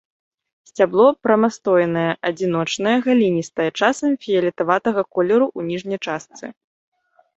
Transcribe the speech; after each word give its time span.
Сцябло 0.69 1.03
прамастойнае, 1.25 2.07
адзіночнае, 2.29 2.95
галінастае, 3.09 3.69
часам 3.79 4.17
фіялетавага 4.25 5.01
колеру 5.19 5.45
ў 5.57 5.75
ніжняй 5.75 5.99
частцы. 6.09 6.45